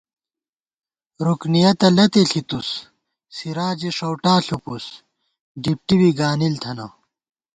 [1.25, 2.69] رُکنِیَتہ لَتےݪِتُوس
[3.35, 4.85] سِراجے ݭَؤٹا ݪُپَوُس
[5.63, 6.87] ڈِپٹی بی گانِل تھنہ